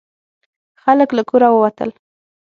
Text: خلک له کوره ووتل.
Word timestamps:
خلک 0.83 1.09
له 1.17 1.23
کوره 1.29 1.49
ووتل. 1.51 1.89